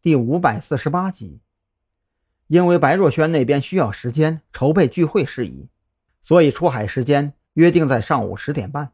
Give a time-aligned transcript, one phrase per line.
[0.00, 1.40] 第五百四十八集。
[2.46, 5.68] 因为白若萱那边需要时间筹备聚会事宜，
[6.22, 8.92] 所以出海时间约定在上午十点半。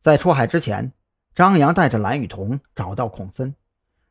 [0.00, 0.92] 在出海之前，
[1.34, 3.54] 张扬带着蓝雨桐找到孔森，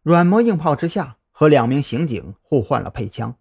[0.04, 3.36] 软磨硬泡之下，和两名刑警互换了配枪。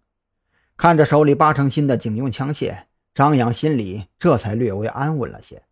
[0.75, 5.63] 看着手里八成新的警用枪械，张扬心里这才略微安稳了些。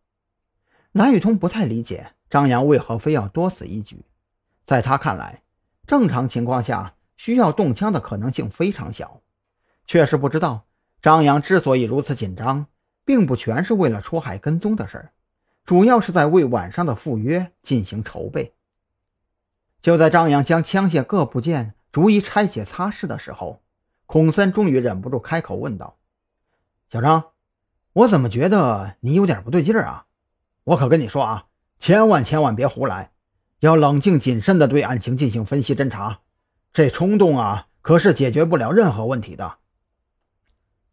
[0.91, 4.05] 蓝雨桐不太理解张扬为何非要多此一举，
[4.65, 5.41] 在他看来，
[5.85, 9.21] 正常情况下需要动枪的可能性非常小。
[9.85, 10.67] 确实不知道，
[11.01, 12.67] 张扬之所以如此紧张，
[13.03, 15.11] 并不全是为了出海跟踪的事儿，
[15.65, 18.53] 主要是在为晚上的赴约进行筹备。
[19.81, 23.61] 就在张扬将枪械各部件逐一拆解擦拭的时候，
[24.05, 25.97] 孔森终于忍不住开口问道
[26.89, 27.31] ：“小张，
[27.91, 30.05] 我怎么觉得你有点不对劲儿啊？
[30.63, 31.47] 我可跟你说啊，
[31.79, 33.11] 千万千万别胡来，
[33.59, 36.21] 要冷静谨慎地对案情进行分析侦查，
[36.71, 39.57] 这冲动啊，可是解决不了任何问题的。”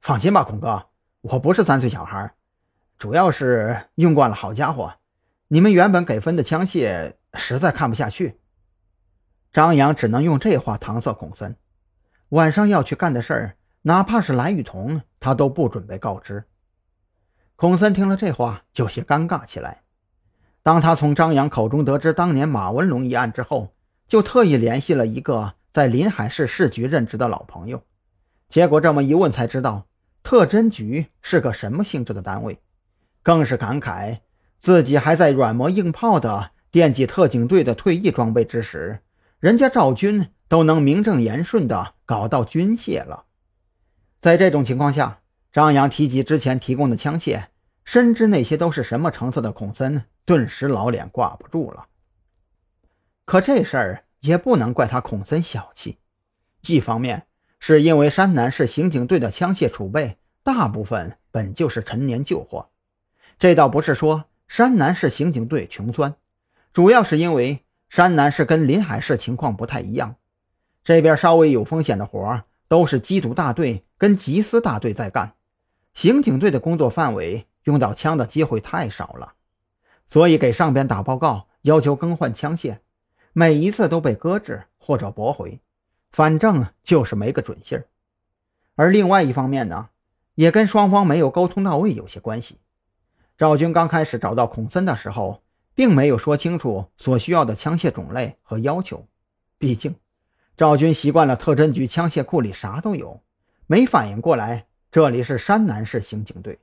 [0.00, 0.86] 放心吧，孔哥，
[1.20, 2.32] 我不是三岁小孩，
[2.98, 4.94] 主要是用惯了好家伙。
[5.48, 8.38] 你们原本给分的枪械实在看不下去。
[9.52, 11.56] 张扬只能用这话搪塞孔森。
[12.30, 16.44] 晚上要去干的事儿，哪怕是蓝雨桐，他都不准备告知。
[17.54, 19.82] 孔森听了这话，有些尴尬起来。
[20.62, 23.74] 当他从张扬口中得知当年马文龙一案之后，
[24.06, 27.82] 就特意联系了一个在临海市市局任职的老朋友，
[28.48, 29.86] 结果这么一问，才知道。
[30.22, 32.58] 特侦局是个什么性质的单位？
[33.22, 34.20] 更是感慨
[34.58, 39.00] 自己还在软磨硬泡的惦记特警队的退役装备之时，
[39.38, 43.24] 人家赵军都能名正言顺的搞到军械了。
[44.22, 45.20] 在这种情况下，
[45.52, 47.48] 张扬提及之前提供的枪械，
[47.84, 51.84] 深知那些都是什么成色的孔森，顿时老脸挂不住了。
[53.26, 55.98] 可这事儿也不能怪他孔森小气，
[56.66, 57.26] 一方面。
[57.58, 62.68] 是因为山南市刑警队的枪械储备大部分本就是陈年旧货，
[63.38, 66.14] 这倒不是说山南市刑警队穷酸，
[66.74, 70.16] 主要是因为山南市跟临海市情况不太一样，
[70.84, 75.34] 这边稍微有风险的活都是缉毒大队跟缉私大队在干，
[75.94, 79.32] 刑警队的工作范围用到枪的机会太少了，
[80.08, 82.78] 所以给上边打报告要求更换枪械，
[83.38, 85.60] 每一次都被搁置或者驳回。
[86.10, 87.84] 反正就是没个准信儿，
[88.76, 89.90] 而另外一方面呢，
[90.36, 92.56] 也跟双方没有沟通到位有些关系。
[93.36, 95.42] 赵军刚开始找到孔森的时候，
[95.74, 99.06] 并没有说清楚所需要的枪械种类和要求，
[99.58, 99.94] 毕竟
[100.56, 103.20] 赵军习惯了特侦局枪械库里啥都有，
[103.66, 106.58] 没反应过来这里是山南市刑警队，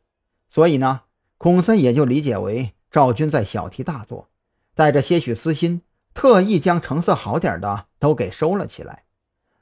[0.49, 1.01] 所以呢，
[1.37, 4.27] 孔森也就理解为赵军在小题大做，
[4.73, 9.03] 带着些许私心，特意将成色好点的都给收了起来。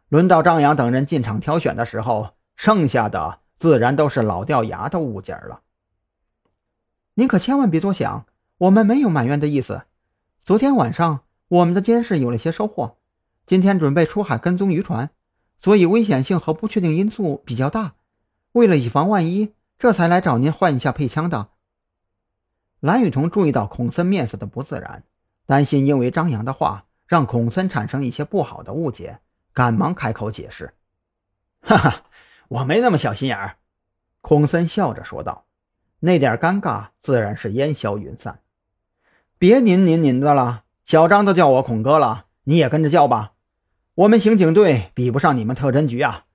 [0.10, 5.62] 轮到张扬等人进场挑选的时候，剩下的自然都是老掉牙的物件了。
[7.14, 8.26] 您可千万别多想，
[8.58, 9.84] 我们没有埋怨的意思。
[10.42, 12.98] 昨天晚上我们的监视有了些收获，
[13.46, 15.10] 今天准备出海跟踪渔船，
[15.58, 17.94] 所以危险性和不确定因素比较大。
[18.54, 21.50] 为了以防万一，这才来找您换一下配枪的。
[22.80, 25.04] 蓝雨桐注意到孔森面色的不自然，
[25.52, 29.20] 担心因为张扬的话让孔森产生一些不好的误解。
[29.54, 30.74] 赶忙开口解释
[31.60, 32.04] ：“哈哈，
[32.48, 33.58] 我没那么小心眼儿。”
[34.22, 35.44] 孔森笑着说道
[36.00, 38.40] ，“那点尴尬自然是烟消云散。
[39.38, 43.34] 别您您您的了，小张都叫我孔哥了，你也跟着叫吧。
[43.96, 46.28] 我们刑警队比不上你们特侦局啊。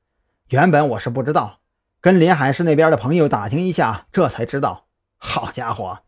[0.50, 1.60] 原本我是不知道，
[2.03, 4.88] 跟临海市那边的朋友打听一下，这才知道。
[5.16, 6.00] 好家伙，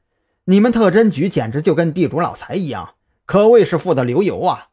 [0.44, 2.96] 你们特侦局简直就跟地主老财一样，
[3.28, 4.70] 可谓是富得流油啊！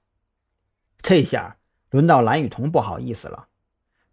[1.02, 1.58] 这下……”
[1.92, 3.48] 轮到蓝雨桐不好意思了。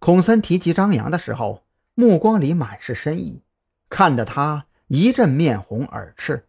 [0.00, 1.62] 孔森提及张扬的时候，
[1.94, 3.42] 目光里满是深意，
[3.88, 6.48] 看得他一阵面红耳赤。